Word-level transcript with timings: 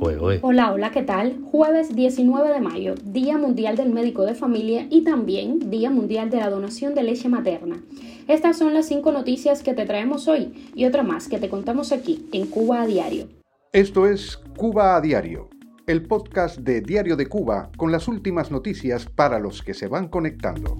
Hola, 0.00 0.72
hola, 0.72 0.90
¿qué 0.92 1.02
tal? 1.02 1.40
Jueves 1.50 1.94
19 1.94 2.50
de 2.50 2.60
mayo, 2.60 2.94
Día 3.02 3.36
Mundial 3.36 3.76
del 3.76 3.92
Médico 3.92 4.24
de 4.24 4.34
Familia 4.34 4.86
y 4.90 5.02
también 5.02 5.70
Día 5.70 5.90
Mundial 5.90 6.30
de 6.30 6.36
la 6.36 6.50
Donación 6.50 6.94
de 6.94 7.02
Leche 7.02 7.28
Materna. 7.28 7.82
Estas 8.28 8.58
son 8.58 8.74
las 8.74 8.86
cinco 8.86 9.10
noticias 9.10 9.64
que 9.64 9.74
te 9.74 9.86
traemos 9.86 10.28
hoy 10.28 10.70
y 10.76 10.84
otra 10.84 11.02
más 11.02 11.26
que 11.26 11.38
te 11.38 11.48
contamos 11.48 11.90
aquí 11.90 12.28
en 12.32 12.46
Cuba 12.46 12.82
a 12.82 12.86
Diario. 12.86 13.26
Esto 13.72 14.06
es 14.06 14.36
Cuba 14.56 14.94
a 14.94 15.00
Diario, 15.00 15.48
el 15.88 16.06
podcast 16.06 16.58
de 16.58 16.80
Diario 16.80 17.16
de 17.16 17.26
Cuba 17.26 17.70
con 17.76 17.90
las 17.90 18.06
últimas 18.06 18.52
noticias 18.52 19.06
para 19.06 19.40
los 19.40 19.62
que 19.62 19.74
se 19.74 19.88
van 19.88 20.06
conectando. 20.06 20.78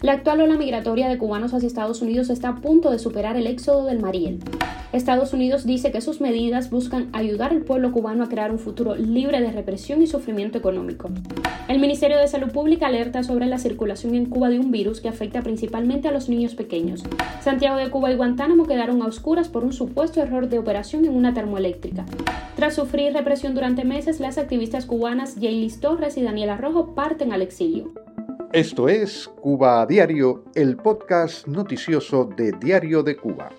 La 0.00 0.12
actual 0.12 0.42
ola 0.42 0.56
migratoria 0.56 1.08
de 1.08 1.18
cubanos 1.18 1.54
hacia 1.54 1.66
Estados 1.66 2.02
Unidos 2.02 2.30
está 2.30 2.50
a 2.50 2.56
punto 2.56 2.90
de 2.90 2.98
superar 2.98 3.36
el 3.36 3.46
éxodo 3.46 3.86
del 3.86 4.00
Mariel. 4.00 4.38
Estados 4.94 5.32
Unidos 5.32 5.66
dice 5.66 5.90
que 5.90 6.00
sus 6.00 6.20
medidas 6.20 6.70
buscan 6.70 7.08
ayudar 7.12 7.50
al 7.50 7.62
pueblo 7.62 7.90
cubano 7.90 8.22
a 8.22 8.28
crear 8.28 8.52
un 8.52 8.60
futuro 8.60 8.94
libre 8.94 9.40
de 9.40 9.50
represión 9.50 10.00
y 10.02 10.06
sufrimiento 10.06 10.56
económico. 10.56 11.10
El 11.66 11.80
Ministerio 11.80 12.16
de 12.16 12.28
Salud 12.28 12.52
Pública 12.52 12.86
alerta 12.86 13.24
sobre 13.24 13.46
la 13.46 13.58
circulación 13.58 14.14
en 14.14 14.26
Cuba 14.26 14.50
de 14.50 14.60
un 14.60 14.70
virus 14.70 15.00
que 15.00 15.08
afecta 15.08 15.42
principalmente 15.42 16.06
a 16.06 16.12
los 16.12 16.28
niños 16.28 16.54
pequeños. 16.54 17.02
Santiago 17.40 17.76
de 17.76 17.90
Cuba 17.90 18.12
y 18.12 18.14
Guantánamo 18.14 18.66
quedaron 18.66 19.02
a 19.02 19.06
oscuras 19.06 19.48
por 19.48 19.64
un 19.64 19.72
supuesto 19.72 20.22
error 20.22 20.48
de 20.48 20.60
operación 20.60 21.04
en 21.04 21.16
una 21.16 21.34
termoeléctrica. 21.34 22.04
Tras 22.54 22.76
sufrir 22.76 23.12
represión 23.12 23.54
durante 23.54 23.84
meses, 23.84 24.20
las 24.20 24.38
activistas 24.38 24.86
cubanas 24.86 25.34
Jaylis 25.34 25.80
Torres 25.80 26.16
y 26.18 26.22
Daniela 26.22 26.56
Rojo 26.56 26.94
parten 26.94 27.32
al 27.32 27.42
exilio. 27.42 27.92
Esto 28.52 28.88
es 28.88 29.26
Cuba 29.26 29.82
a 29.82 29.86
Diario, 29.86 30.44
el 30.54 30.76
podcast 30.76 31.48
noticioso 31.48 32.30
de 32.36 32.52
Diario 32.52 33.02
de 33.02 33.16
Cuba. 33.16 33.50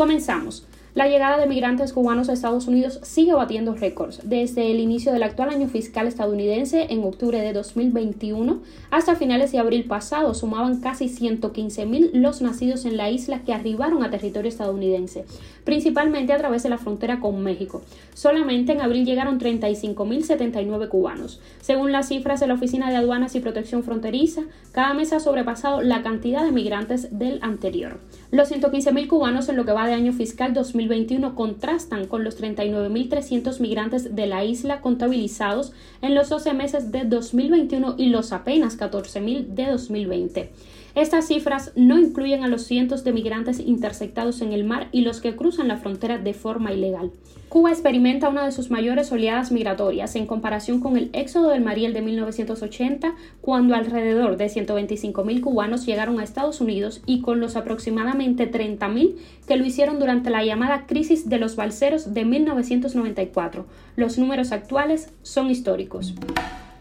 Comenzamos. 0.00 0.64
La 0.92 1.06
llegada 1.06 1.38
de 1.38 1.46
migrantes 1.46 1.92
cubanos 1.92 2.28
a 2.28 2.32
Estados 2.32 2.66
Unidos 2.66 2.98
sigue 3.04 3.32
batiendo 3.32 3.76
récords. 3.76 4.22
Desde 4.24 4.72
el 4.72 4.80
inicio 4.80 5.12
del 5.12 5.22
actual 5.22 5.50
año 5.50 5.68
fiscal 5.68 6.08
estadounidense, 6.08 6.88
en 6.90 7.04
octubre 7.04 7.40
de 7.40 7.52
2021, 7.52 8.60
hasta 8.90 9.14
finales 9.14 9.52
de 9.52 9.60
abril 9.60 9.84
pasado, 9.84 10.34
sumaban 10.34 10.80
casi 10.80 11.04
115.000 11.04 12.10
los 12.14 12.42
nacidos 12.42 12.86
en 12.86 12.96
la 12.96 13.08
isla 13.08 13.42
que 13.44 13.52
arribaron 13.52 14.02
a 14.02 14.10
territorio 14.10 14.48
estadounidense, 14.48 15.26
principalmente 15.62 16.32
a 16.32 16.38
través 16.38 16.64
de 16.64 16.70
la 16.70 16.78
frontera 16.78 17.20
con 17.20 17.40
México. 17.40 17.82
Solamente 18.12 18.72
en 18.72 18.80
abril 18.80 19.06
llegaron 19.06 19.38
35.079 19.38 20.88
cubanos. 20.88 21.40
Según 21.60 21.92
las 21.92 22.08
cifras 22.08 22.40
de 22.40 22.48
la 22.48 22.54
Oficina 22.54 22.90
de 22.90 22.96
Aduanas 22.96 23.36
y 23.36 23.40
Protección 23.40 23.84
Fronteriza, 23.84 24.42
cada 24.72 24.92
mes 24.94 25.12
ha 25.12 25.20
sobrepasado 25.20 25.82
la 25.82 26.02
cantidad 26.02 26.44
de 26.44 26.50
migrantes 26.50 27.16
del 27.16 27.38
anterior. 27.42 28.00
Los 28.32 28.50
115.000 28.50 29.06
cubanos 29.06 29.48
en 29.48 29.56
lo 29.56 29.64
que 29.64 29.72
va 29.72 29.86
de 29.86 29.94
año 29.94 30.12
fiscal 30.12 30.52
2021 30.52 30.79
2021 30.80 31.34
contrastan 31.34 32.06
con 32.06 32.24
los 32.24 32.40
39.300 32.40 33.60
migrantes 33.60 34.14
de 34.14 34.26
la 34.26 34.44
isla 34.44 34.80
contabilizados 34.80 35.72
en 36.00 36.14
los 36.14 36.30
12 36.30 36.54
meses 36.54 36.90
de 36.90 37.04
2021 37.04 37.96
y 37.98 38.06
los 38.06 38.32
apenas 38.32 38.78
14.000 38.78 39.46
de 39.48 39.66
2020. 39.66 40.50
Estas 40.94 41.28
cifras 41.28 41.72
no 41.76 41.98
incluyen 41.98 42.42
a 42.42 42.48
los 42.48 42.64
cientos 42.64 43.04
de 43.04 43.12
migrantes 43.12 43.60
interceptados 43.60 44.40
en 44.42 44.52
el 44.52 44.64
mar 44.64 44.88
y 44.92 45.02
los 45.02 45.20
que 45.20 45.36
cruzan 45.36 45.68
la 45.68 45.76
frontera 45.76 46.18
de 46.18 46.34
forma 46.34 46.72
ilegal. 46.72 47.12
Cuba 47.48 47.70
experimenta 47.70 48.28
una 48.28 48.44
de 48.44 48.52
sus 48.52 48.70
mayores 48.70 49.10
oleadas 49.10 49.50
migratorias 49.50 50.14
en 50.14 50.26
comparación 50.26 50.80
con 50.80 50.96
el 50.96 51.10
éxodo 51.12 51.50
del 51.50 51.64
Mariel 51.64 51.92
de 51.92 52.00
1980, 52.00 53.14
cuando 53.40 53.74
alrededor 53.74 54.36
de 54.36 54.46
125.000 54.46 55.40
cubanos 55.40 55.84
llegaron 55.84 56.20
a 56.20 56.22
Estados 56.22 56.60
Unidos 56.60 57.02
y 57.06 57.22
con 57.22 57.40
los 57.40 57.56
aproximadamente 57.56 58.48
30.000 58.48 59.16
que 59.48 59.56
lo 59.56 59.64
hicieron 59.64 59.98
durante 59.98 60.30
la 60.30 60.44
llamada 60.44 60.86
crisis 60.86 61.28
de 61.28 61.38
los 61.38 61.56
balseros 61.56 62.14
de 62.14 62.24
1994. 62.24 63.66
Los 63.96 64.16
números 64.16 64.52
actuales 64.52 65.12
son 65.22 65.50
históricos. 65.50 66.14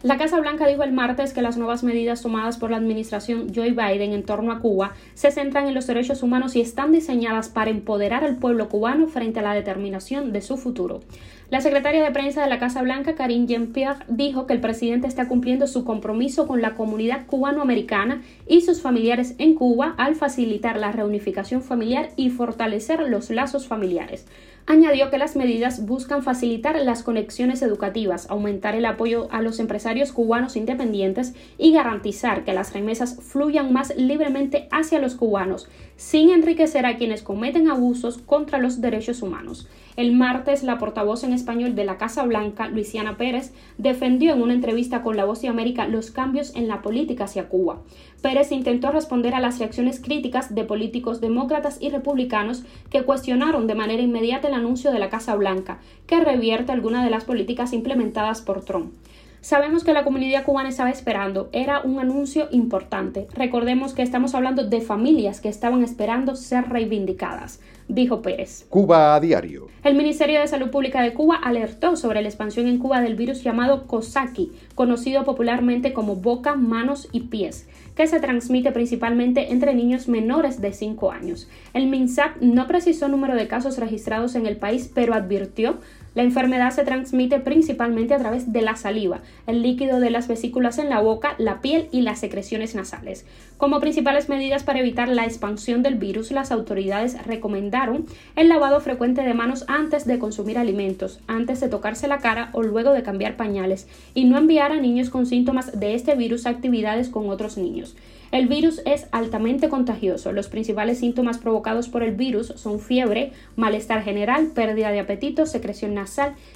La 0.02 0.18
Casa 0.18 0.40
Blanca 0.40 0.66
dijo 0.66 0.84
el 0.84 0.94
martes 0.94 1.34
que 1.34 1.42
las 1.42 1.58
nuevas 1.58 1.84
medidas 1.84 2.22
tomadas 2.22 2.58
por 2.58 2.72
la 2.72 2.78
administración 2.78 3.54
Joe 3.54 3.72
Biden 3.72 4.14
en 4.14 4.24
torno 4.24 4.54
a 4.54 4.62
Cuba 4.62 4.94
se 5.14 5.30
centran 5.30 5.68
en 5.68 5.74
los 5.74 5.88
derechos 5.88 6.24
humanos 6.24 6.56
y 6.56 6.62
están 6.62 6.94
diseñadas 6.94 7.50
para 7.50 7.70
empoderar 7.70 8.24
al 8.24 8.38
pueblo 8.38 8.70
cubano 8.70 9.08
frente 9.08 9.40
a 9.40 9.44
la 9.44 9.54
determinación 9.54 10.32
de 10.32 10.42
su 10.42 10.56
futuro. 10.56 11.02
La 11.50 11.60
secretaria 11.60 12.02
de 12.02 12.12
prensa 12.12 12.42
de 12.42 12.50
la 12.50 12.60
Casa 12.60 12.82
Blanca, 12.82 13.16
Karine 13.16 13.48
Jean-Pierre, 13.48 14.06
dijo 14.08 14.46
que 14.46 14.54
el 14.54 14.62
presidente 14.62 15.08
está 15.08 15.28
cumpliendo 15.28 15.68
su 15.68 15.84
compromiso 15.84 16.48
con 16.48 16.62
la 16.62 16.76
comunidad 16.76 17.26
cubanoamericana 17.26 18.22
y 18.48 18.62
sus 18.62 18.82
familiares 18.82 19.36
en 19.38 19.56
Cuba 19.56 19.96
al 19.98 20.16
facilitar 20.16 20.80
la 20.80 20.94
reunificación 20.94 21.62
familiar 21.62 22.12
y 22.16 22.30
fortalecer 22.30 23.02
los 23.10 23.32
lazos 23.32 23.68
familiares. 23.68 24.28
Añadió 24.72 25.10
que 25.10 25.18
las 25.18 25.36
medidas 25.36 25.88
buscan 25.88 26.22
facilitar 26.22 26.80
las 26.80 27.02
conexiones 27.02 27.64
educativas, 27.64 28.30
aumentar 28.30 28.76
el 28.76 28.86
apoyo 28.86 29.28
a 29.32 29.42
los 29.42 29.60
empresarios 29.60 30.12
cubanos 30.12 30.56
independientes 30.56 31.34
y 31.58 31.72
garantizar 31.72 32.44
que 32.44 32.54
las 32.54 32.72
remesas 32.72 33.18
fluyan 33.20 33.74
más 33.74 33.96
libremente 33.98 34.68
hacia 34.70 35.00
los 35.00 35.16
cubanos, 35.16 35.68
sin 35.96 36.30
enriquecer 36.30 36.86
a 36.86 36.98
quienes 36.98 37.24
cometen 37.24 37.68
abusos 37.68 38.20
contra 38.20 38.60
los 38.60 38.80
derechos 38.80 39.24
humanos. 39.24 39.68
El 39.96 40.14
martes, 40.14 40.62
la 40.64 40.78
portavoz 40.78 41.24
en 41.24 41.34
español 41.34 41.74
de 41.74 41.84
la 41.84 41.98
Casa 41.98 42.24
Blanca, 42.24 42.70
Luisiana 42.70 43.18
Pérez, 43.18 43.52
defendió 43.80 44.34
en 44.34 44.42
una 44.42 44.54
entrevista 44.54 45.02
con 45.02 45.18
La 45.18 45.26
Voz 45.26 45.42
de 45.42 45.48
América 45.48 45.88
los 45.88 46.12
cambios 46.12 46.56
en 46.56 46.68
la 46.68 46.82
política 46.84 47.26
hacia 47.26 47.50
Cuba. 47.50 47.82
Pérez 48.22 48.52
intentó 48.52 48.92
responder 48.92 49.34
a 49.34 49.40
las 49.40 49.60
reacciones 49.60 50.00
críticas 50.00 50.54
de 50.54 50.64
políticos 50.64 51.20
demócratas 51.20 51.80
y 51.82 51.90
republicanos 51.90 52.64
que 52.90 53.04
cuestionaron 53.04 53.66
de 53.66 53.76
manera 53.76 54.02
inmediata 54.02 54.48
la 54.50 54.59
anuncio 54.60 54.92
de 54.92 55.00
la 55.00 55.10
Casa 55.10 55.36
Blanca, 55.36 55.80
que 56.06 56.20
revierte 56.20 56.72
algunas 56.72 57.04
de 57.04 57.10
las 57.10 57.26
políticas 57.26 57.74
implementadas 57.74 58.42
por 58.42 58.64
Trump. 58.64 58.94
Sabemos 59.42 59.86
que 59.86 59.94
la 59.94 60.04
comunidad 60.04 60.44
cubana 60.44 60.68
estaba 60.68 60.90
esperando, 60.90 61.50
era 61.54 61.80
un 61.80 62.00
anuncio 62.00 62.50
importante. 62.52 63.28
Recordemos 63.34 63.94
que 63.94 64.02
estamos 64.02 64.36
hablando 64.36 64.66
de 64.68 64.82
familias 64.82 65.40
que 65.40 65.48
estaban 65.48 65.82
esperando 65.82 66.36
ser 66.36 66.68
reivindicadas, 66.68 67.62
dijo 67.90 68.22
Pérez. 68.22 68.66
Cuba 68.70 69.16
a 69.16 69.20
diario. 69.20 69.68
El 69.84 69.96
Ministerio 69.96 70.40
de 70.40 70.48
Salud 70.48 70.70
Pública 70.70 71.02
de 71.02 71.14
Cuba 71.14 71.36
alertó 71.36 71.98
sobre 71.98 72.22
la 72.22 72.30
expansión 72.30 72.68
en 72.68 72.78
Cuba 72.78 73.02
del 73.02 73.16
virus 73.16 73.44
llamado 73.44 73.88
Coxsackie, 73.88 74.52
conocido 74.76 75.26
popularmente 75.26 75.92
como 75.92 76.16
boca, 76.16 76.56
manos 76.56 77.10
y 77.12 77.22
pies 77.22 77.68
que 78.00 78.08
se 78.08 78.22
transmite 78.22 78.72
principalmente 78.72 79.52
entre 79.52 79.76
niños 79.76 80.08
menores 80.08 80.62
de 80.62 80.72
5 80.72 81.12
años. 81.12 81.50
El 81.74 81.88
MINSAP 81.88 82.38
no 82.40 82.66
precisó 82.66 83.10
número 83.10 83.36
de 83.36 83.50
casos 83.50 83.78
registrados 83.78 84.36
en 84.36 84.46
el 84.46 84.56
país, 84.56 84.90
pero 84.94 85.14
advirtió 85.14 85.80
la 86.20 86.26
enfermedad 86.26 86.72
se 86.72 86.84
transmite 86.84 87.40
principalmente 87.40 88.14
a 88.14 88.18
través 88.18 88.52
de 88.52 88.62
la 88.62 88.76
saliva, 88.76 89.22
el 89.48 89.62
líquido 89.62 90.02
de 90.02 90.10
las 90.10 90.28
vesículas 90.28 90.78
en 90.78 90.90
la 90.90 91.00
boca, 91.00 91.34
la 91.38 91.62
piel 91.62 91.88
y 91.94 92.02
las 92.02 92.20
secreciones 92.20 92.76
nasales. 92.76 93.26
Como 93.56 93.80
principales 93.80 94.28
medidas 94.28 94.64
para 94.64 94.82
evitar 94.82 95.08
la 95.08 95.24
expansión 95.24 95.82
del 95.82 95.96
virus, 95.96 96.32
las 96.32 96.52
autoridades 96.52 97.26
recomendaron 97.26 98.06
el 98.36 98.50
lavado 98.50 98.82
frecuente 98.82 99.22
de 99.22 99.34
manos 99.34 99.64
antes 99.70 100.06
de 100.06 100.20
consumir 100.20 100.58
alimentos, 100.58 101.22
antes 101.28 101.62
de 101.62 101.70
tocarse 101.70 102.10
la 102.10 102.18
cara 102.18 102.50
o 102.52 102.64
luego 102.64 102.92
de 102.92 103.04
cambiar 103.04 103.38
pañales, 103.38 103.88
y 104.14 104.26
no 104.26 104.38
enviar 104.38 104.74
a 104.74 104.82
niños 104.82 105.10
con 105.10 105.26
síntomas 105.26 105.80
de 105.80 105.96
este 105.96 106.16
virus 106.16 106.46
a 106.46 106.50
actividades 106.50 107.08
con 107.08 107.30
otros 107.30 107.58
niños. 107.58 107.96
El 108.32 108.48
virus 108.48 108.82
es 108.86 109.08
altamente 109.12 109.70
contagioso. 109.70 110.32
Los 110.34 110.50
principales 110.50 111.00
síntomas 111.00 111.40
provocados 111.40 111.90
por 111.90 112.04
el 112.04 112.14
virus 112.14 112.54
son 112.58 112.80
fiebre, 112.80 113.32
malestar 113.56 114.04
general, 114.04 114.52
pérdida 114.54 114.92
de 114.92 115.00
apetito, 115.00 115.48
secreción 115.48 115.96
nasal 115.96 116.09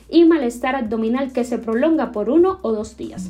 y 0.09 0.25
malestar 0.25 0.75
abdominal 0.75 1.31
que 1.31 1.43
se 1.43 1.57
prolonga 1.57 2.11
por 2.11 2.29
uno 2.29 2.59
o 2.61 2.71
dos 2.71 2.97
días. 2.97 3.29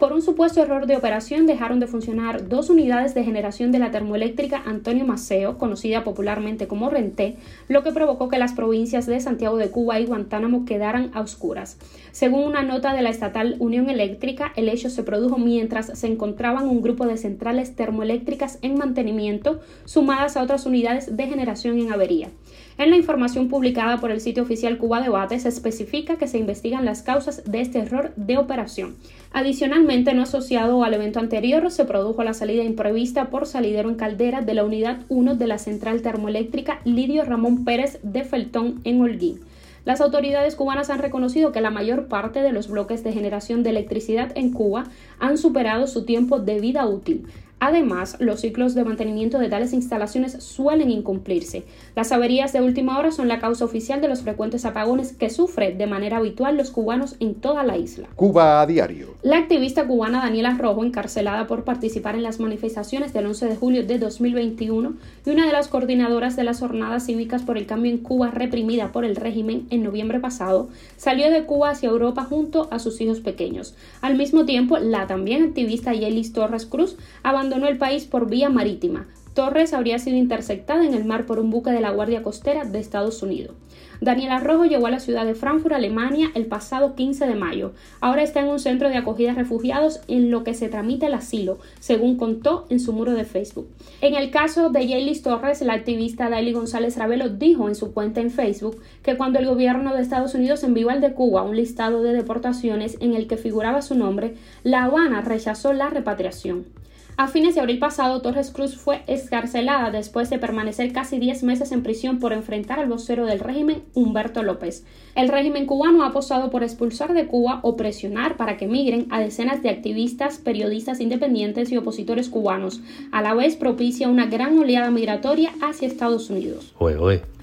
Por 0.00 0.14
un 0.14 0.22
supuesto 0.22 0.62
error 0.62 0.86
de 0.86 0.96
operación 0.96 1.46
dejaron 1.46 1.78
de 1.78 1.86
funcionar 1.86 2.48
dos 2.48 2.70
unidades 2.70 3.14
de 3.14 3.22
generación 3.22 3.70
de 3.70 3.78
la 3.78 3.90
termoeléctrica 3.90 4.62
Antonio 4.64 5.04
Maceo, 5.04 5.58
conocida 5.58 6.04
popularmente 6.04 6.66
como 6.66 6.88
Renté, 6.88 7.36
lo 7.68 7.82
que 7.82 7.92
provocó 7.92 8.30
que 8.30 8.38
las 8.38 8.54
provincias 8.54 9.04
de 9.04 9.20
Santiago 9.20 9.58
de 9.58 9.70
Cuba 9.70 10.00
y 10.00 10.06
Guantánamo 10.06 10.64
quedaran 10.64 11.10
a 11.12 11.20
oscuras. 11.20 11.76
Según 12.12 12.44
una 12.44 12.62
nota 12.62 12.94
de 12.94 13.02
la 13.02 13.10
estatal 13.10 13.56
Unión 13.58 13.90
Eléctrica, 13.90 14.52
el 14.56 14.70
hecho 14.70 14.88
se 14.88 15.02
produjo 15.02 15.36
mientras 15.36 15.98
se 15.98 16.06
encontraban 16.06 16.66
un 16.66 16.80
grupo 16.80 17.06
de 17.06 17.18
centrales 17.18 17.76
termoeléctricas 17.76 18.58
en 18.62 18.78
mantenimiento, 18.78 19.60
sumadas 19.84 20.38
a 20.38 20.42
otras 20.42 20.64
unidades 20.64 21.14
de 21.14 21.26
generación 21.26 21.78
en 21.78 21.92
avería. 21.92 22.30
En 22.78 22.90
la 22.90 22.96
información 22.96 23.48
publicada 23.48 23.98
por 23.98 24.10
el 24.10 24.20
sitio 24.20 24.42
oficial 24.42 24.78
Cuba 24.78 25.02
Debate 25.02 25.38
se 25.38 25.48
especifica 25.48 26.16
que 26.16 26.28
se 26.28 26.38
investigan 26.38 26.84
las 26.84 27.02
causas 27.02 27.42
de 27.44 27.60
este 27.60 27.80
error 27.80 28.12
de 28.16 28.38
operación. 28.38 28.96
Adicionalmente, 29.32 30.14
no 30.14 30.22
asociado 30.22 30.82
al 30.82 30.94
evento 30.94 31.20
anterior, 31.20 31.70
se 31.70 31.84
produjo 31.84 32.24
la 32.24 32.34
salida 32.34 32.62
imprevista 32.62 33.26
por 33.30 33.46
salidero 33.46 33.90
en 33.90 33.96
caldera 33.96 34.40
de 34.40 34.54
la 34.54 34.64
unidad 34.64 35.00
1 35.08 35.34
de 35.36 35.46
la 35.46 35.58
central 35.58 36.02
termoeléctrica 36.02 36.80
Lidio 36.84 37.24
Ramón 37.24 37.64
Pérez 37.64 38.00
de 38.02 38.24
Feltón 38.24 38.80
en 38.84 39.00
Holguín. 39.02 39.40
Las 39.84 40.00
autoridades 40.00 40.56
cubanas 40.56 40.90
han 40.90 40.98
reconocido 40.98 41.52
que 41.52 41.60
la 41.60 41.70
mayor 41.70 42.06
parte 42.06 42.42
de 42.42 42.52
los 42.52 42.68
bloques 42.68 43.02
de 43.02 43.12
generación 43.12 43.62
de 43.62 43.70
electricidad 43.70 44.30
en 44.36 44.52
Cuba 44.52 44.84
han 45.18 45.38
superado 45.38 45.86
su 45.86 46.04
tiempo 46.04 46.38
de 46.38 46.60
vida 46.60 46.86
útil. 46.86 47.26
Además, 47.60 48.16
los 48.20 48.40
ciclos 48.40 48.74
de 48.74 48.84
mantenimiento 48.84 49.38
de 49.38 49.50
tales 49.50 49.74
instalaciones 49.74 50.42
suelen 50.42 50.90
incumplirse. 50.90 51.64
Las 51.94 52.10
averías 52.10 52.54
de 52.54 52.62
última 52.62 52.98
hora 52.98 53.12
son 53.12 53.28
la 53.28 53.38
causa 53.38 53.66
oficial 53.66 54.00
de 54.00 54.08
los 54.08 54.22
frecuentes 54.22 54.64
apagones 54.64 55.12
que 55.12 55.28
sufren 55.28 55.76
de 55.76 55.86
manera 55.86 56.16
habitual 56.16 56.56
los 56.56 56.70
cubanos 56.70 57.16
en 57.20 57.34
toda 57.34 57.62
la 57.62 57.76
isla. 57.76 58.08
Cuba 58.16 58.62
a 58.62 58.66
diario. 58.66 59.08
La 59.22 59.36
activista 59.36 59.86
cubana 59.86 60.22
Daniela 60.22 60.56
Rojo, 60.56 60.82
encarcelada 60.82 61.46
por 61.46 61.64
participar 61.64 62.14
en 62.14 62.22
las 62.22 62.40
manifestaciones 62.40 63.12
del 63.12 63.26
11 63.26 63.48
de 63.48 63.56
julio 63.56 63.86
de 63.86 63.98
2021 63.98 64.94
y 65.26 65.30
una 65.30 65.44
de 65.44 65.52
las 65.52 65.68
coordinadoras 65.68 66.36
de 66.36 66.44
las 66.44 66.60
jornadas 66.60 67.04
cívicas 67.04 67.42
por 67.42 67.58
el 67.58 67.66
cambio 67.66 67.92
en 67.92 67.98
Cuba 67.98 68.30
reprimida 68.30 68.90
por 68.90 69.04
el 69.04 69.16
régimen 69.16 69.66
en 69.68 69.82
noviembre 69.82 70.18
pasado, 70.18 70.70
salió 70.96 71.30
de 71.30 71.44
Cuba 71.44 71.70
hacia 71.70 71.90
Europa 71.90 72.24
junto 72.24 72.68
a 72.70 72.78
sus 72.78 72.98
hijos 73.02 73.20
pequeños. 73.20 73.74
Al 74.00 74.16
mismo 74.16 74.46
tiempo, 74.46 74.78
la 74.78 75.06
también 75.06 75.42
activista 75.42 75.92
Yelis 75.92 76.32
Torres 76.32 76.64
Cruz 76.64 76.96
abandonó 77.22 77.49
el 77.56 77.78
país 77.78 78.04
por 78.04 78.28
vía 78.28 78.48
marítima. 78.48 79.06
Torres 79.34 79.72
habría 79.72 79.98
sido 79.98 80.16
interceptada 80.16 80.84
en 80.84 80.94
el 80.94 81.04
mar 81.04 81.24
por 81.24 81.38
un 81.38 81.50
buque 81.50 81.70
de 81.70 81.80
la 81.80 81.90
Guardia 81.90 82.22
Costera 82.22 82.64
de 82.64 82.80
Estados 82.80 83.22
Unidos. 83.22 83.54
Daniela 84.00 84.40
Rojo 84.40 84.64
llegó 84.64 84.86
a 84.86 84.90
la 84.90 84.98
ciudad 84.98 85.26
de 85.26 85.34
Frankfurt, 85.34 85.74
Alemania, 85.74 86.30
el 86.34 86.46
pasado 86.46 86.94
15 86.94 87.26
de 87.26 87.34
mayo. 87.34 87.72
Ahora 88.00 88.22
está 88.22 88.40
en 88.40 88.48
un 88.48 88.58
centro 88.58 88.88
de 88.88 88.96
acogida 88.96 89.32
a 89.32 89.34
refugiados 89.34 90.00
en 90.08 90.30
lo 90.30 90.42
que 90.42 90.54
se 90.54 90.68
tramita 90.68 91.06
el 91.06 91.14
asilo, 91.14 91.58
según 91.80 92.16
contó 92.16 92.66
en 92.70 92.80
su 92.80 92.94
muro 92.94 93.12
de 93.12 93.24
Facebook. 93.24 93.68
En 94.00 94.14
el 94.14 94.30
caso 94.30 94.70
de 94.70 94.88
Jaylis 94.88 95.22
Torres, 95.22 95.60
la 95.60 95.74
activista 95.74 96.30
Daily 96.30 96.52
González 96.52 96.96
Ravelo 96.96 97.28
dijo 97.28 97.68
en 97.68 97.74
su 97.74 97.92
cuenta 97.92 98.22
en 98.22 98.30
Facebook 98.30 98.80
que 99.02 99.18
cuando 99.18 99.38
el 99.38 99.46
gobierno 99.46 99.94
de 99.94 100.00
Estados 100.00 100.34
Unidos 100.34 100.64
envió 100.64 100.88
al 100.88 101.02
de 101.02 101.12
Cuba 101.12 101.42
un 101.42 101.56
listado 101.56 102.02
de 102.02 102.14
deportaciones 102.14 102.96
en 103.00 103.14
el 103.14 103.26
que 103.26 103.36
figuraba 103.36 103.82
su 103.82 103.94
nombre, 103.94 104.34
La 104.64 104.84
Habana 104.84 105.20
rechazó 105.20 105.74
la 105.74 105.90
repatriación. 105.90 106.79
A 107.20 107.28
fines 107.28 107.54
de 107.54 107.60
abril 107.60 107.78
pasado, 107.78 108.22
Torres 108.22 108.50
Cruz 108.50 108.78
fue 108.78 109.02
escarcelada 109.06 109.90
después 109.90 110.30
de 110.30 110.38
permanecer 110.38 110.90
casi 110.90 111.18
10 111.18 111.42
meses 111.42 111.70
en 111.70 111.82
prisión 111.82 112.18
por 112.18 112.32
enfrentar 112.32 112.78
al 112.80 112.88
vocero 112.88 113.26
del 113.26 113.40
régimen, 113.40 113.82
Humberto 113.92 114.42
López. 114.42 114.86
El 115.14 115.28
régimen 115.28 115.66
cubano 115.66 116.02
ha 116.02 116.06
apostado 116.06 116.48
por 116.48 116.62
expulsar 116.62 117.12
de 117.12 117.26
Cuba 117.26 117.60
o 117.62 117.76
presionar 117.76 118.38
para 118.38 118.56
que 118.56 118.66
migren 118.66 119.06
a 119.10 119.20
decenas 119.20 119.62
de 119.62 119.68
activistas, 119.68 120.38
periodistas 120.38 120.98
independientes 120.98 121.70
y 121.70 121.76
opositores 121.76 122.30
cubanos. 122.30 122.80
A 123.12 123.20
la 123.20 123.34
vez 123.34 123.54
propicia 123.54 124.08
una 124.08 124.24
gran 124.24 124.58
oleada 124.58 124.90
migratoria 124.90 125.52
hacia 125.60 125.88
Estados 125.88 126.30
Unidos. 126.30 126.72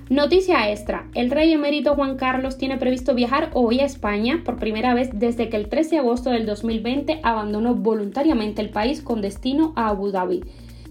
Noticia 0.10 0.72
extra, 0.72 1.10
el 1.16 1.30
rey 1.30 1.52
emérito 1.52 1.94
Juan 1.94 2.16
Carlos 2.16 2.58
tiene 2.58 2.78
previsto 2.78 3.14
viajar 3.14 3.50
hoy 3.54 3.82
a 3.82 3.86
España 3.86 4.42
por 4.46 4.56
primera 4.56 4.94
vez 4.94 5.10
desde 5.12 5.50
que 5.50 5.58
el 5.58 5.68
13 5.68 5.90
de 5.90 5.98
agosto 5.98 6.30
del 6.30 6.46
2020 6.46 7.20
abandonó 7.24 7.76
voluntariamente 7.76 8.62
el 8.62 8.70
país 8.70 9.02
con 9.02 9.20
destino 9.20 9.74
a 9.76 9.90
Abu 9.90 10.12
Dhabi. 10.12 10.46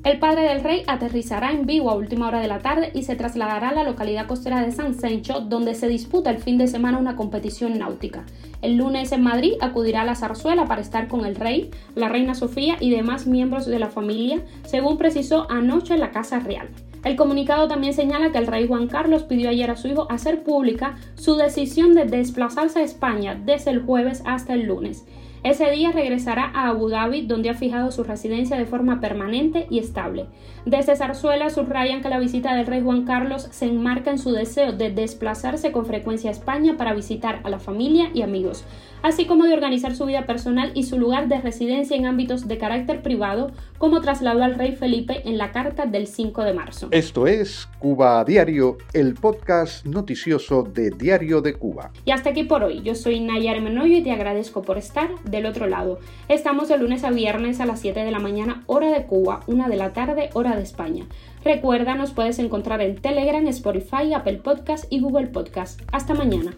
El 0.05 0.19
padre 0.19 0.43
del 0.43 0.63
rey 0.63 0.83
aterrizará 0.87 1.51
en 1.51 1.65
Vigo 1.65 1.91
a 1.91 1.95
última 1.95 2.29
hora 2.29 2.41
de 2.41 2.47
la 2.47 2.59
tarde 2.59 2.91
y 2.93 3.05
se 3.05 3.17
trasladará 3.17 3.71
a 3.71 3.75
la 3.75 3.85
localidad 3.85 4.27
costera 4.27 4.61
de 4.61 4.71
San 4.71 4.95
Sencho, 4.95 5.41
donde 5.41 5.75
se 5.75 5.89
disputa 5.89 6.29
el 6.29 6.39
fin 6.39 6.59
de 6.59 6.69
semana 6.69 6.99
una 6.99 7.17
competición 7.17 7.79
náutica. 7.79 8.27
El 8.61 8.77
lunes 8.77 9.13
en 9.13 9.23
Madrid 9.23 9.55
acudirá 9.63 10.03
a 10.03 10.05
la 10.05 10.15
zarzuela 10.15 10.67
para 10.67 10.83
estar 10.83 11.09
con 11.09 11.25
el 11.25 11.37
rey, 11.37 11.71
la 11.95 12.11
reina 12.11 12.35
Sofía 12.35 12.77
y 12.81 12.91
demás 12.91 13.27
miembros 13.27 13.65
de 13.65 13.79
la 13.79 13.89
familia, 13.89 14.43
según 14.67 14.99
precisó 14.99 15.51
anoche 15.51 15.97
la 15.97 16.11
Casa 16.11 16.39
Real. 16.39 16.69
El 17.07 17.15
comunicado 17.15 17.69
también 17.69 17.95
señala 17.95 18.33
que 18.33 18.39
el 18.39 18.49
rey 18.49 18.67
Juan 18.67 18.89
Carlos 18.89 19.23
pidió 19.23 19.49
ayer 19.49 19.71
a 19.71 19.77
su 19.77 19.87
hijo 19.87 20.11
hacer 20.11 20.43
pública 20.43 20.97
su 21.15 21.37
decisión 21.37 21.95
de 21.95 22.05
desplazarse 22.05 22.81
a 22.81 22.83
España 22.83 23.41
desde 23.47 23.71
el 23.71 23.81
jueves 23.81 24.25
hasta 24.27 24.55
el 24.55 24.67
lunes. 24.67 25.07
Ese 25.45 25.71
día 25.71 25.93
regresará 25.93 26.51
a 26.53 26.67
Abu 26.67 26.89
Dhabi, 26.89 27.25
donde 27.25 27.49
ha 27.49 27.55
fijado 27.55 27.93
su 27.93 28.03
residencia 28.03 28.57
de 28.57 28.67
forma 28.67 29.01
permanente 29.01 29.69
y 29.71 29.79
estable. 29.79 30.27
Desde 30.65 30.97
Zarzuela 30.97 31.49
subrayan 31.51 32.03
que 32.03 32.09
la 32.09 32.19
visita 32.19 32.57
del 32.57 32.67
rey 32.67 32.83
Juan 32.83 33.05
Carlos 33.05 33.47
se 33.53 33.67
enmarca 33.67 34.11
en 34.11 34.19
su 34.19 34.33
deseo 34.33 34.73
de 34.73 34.91
desplazarse 34.91 35.71
con 35.71 35.87
frecuencia 35.87 36.31
a 36.31 36.33
España 36.33 36.77
para 36.77 36.93
visitar 36.93 37.39
a 37.45 37.51
la 37.51 37.61
familia 37.61 38.11
y 38.15 38.23
amigos, 38.23 38.65
así 39.03 39.27
como 39.27 39.45
de 39.45 39.55
organizar 39.55 39.95
su 39.95 40.07
vida 40.07 40.27
personal 40.27 40.73
y 40.75 40.85
su 40.85 40.99
lugar 40.99 41.29
de 41.29 41.41
residencia 41.41 41.97
en 41.97 42.07
ámbitos 42.07 42.49
de 42.49 42.59
carácter 42.59 43.03
privado, 43.03 43.53
como 43.79 44.01
trasladó 44.01 44.43
al 44.43 44.55
rey 44.55 44.75
Felipe 44.75 45.23
en 45.29 45.39
la 45.39 45.53
carta 45.53 45.87
del 45.87 46.07
5 46.07 46.43
de 46.43 46.55
marzo. 46.55 46.89
Esto 46.91 47.27
es 47.27 47.69
Cuba 47.79 48.21
a 48.21 48.25
Diario, 48.25 48.79
el 48.93 49.15
podcast 49.15 49.85
noticioso 49.85 50.63
de 50.63 50.91
Diario 50.91 51.41
de 51.41 51.55
Cuba. 51.55 51.91
Y 52.05 52.11
hasta 52.11 52.31
aquí 52.31 52.45
por 52.45 52.65
hoy. 52.65 52.83
Yo 52.83 52.95
soy 52.95 53.21
Nayar 53.21 53.61
Menoyo 53.61 53.97
y 53.97 54.03
te 54.03 54.13
agradezco 54.13 54.63
por 54.63 54.79
estar 54.79 55.09
del 55.25 55.47
otro 55.47 55.67
lado. 55.67 55.99
Estamos 56.29 56.69
de 56.69 56.79
lunes 56.79 57.05
a 57.05 57.11
viernes 57.11 57.61
a 57.61 57.67
las 57.67 57.81
7 57.81 58.05
de 58.05 58.11
la 58.11 58.19
mañana, 58.19 58.63
hora 58.67 58.91
de 58.91 59.05
Cuba, 59.05 59.41
1 59.47 59.69
de 59.69 59.77
la 59.77 59.93
tarde, 59.93 60.31
hora 60.35 60.57
de 60.57 60.63
España. 60.63 61.05
Recuerda, 61.45 61.95
nos 61.95 62.11
puedes 62.11 62.39
encontrar 62.39 62.81
en 62.81 62.97
Telegram, 62.97 63.47
Spotify, 63.47 64.13
Apple 64.15 64.39
Podcast 64.39 64.85
y 64.91 65.01
Google 65.01 65.29
Podcast. 65.29 65.81
Hasta 65.93 66.15
mañana. 66.15 66.53